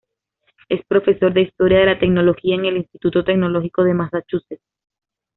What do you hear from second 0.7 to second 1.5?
Profesor de